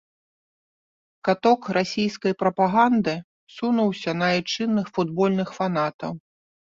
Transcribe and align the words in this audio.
Каток 1.27 1.61
расійскай 1.77 2.33
прапаганды 2.41 3.13
сунуўся 3.57 4.11
на 4.23 4.31
айчынных 4.39 4.85
футбольных 4.97 5.53
фанатаў. 5.59 6.11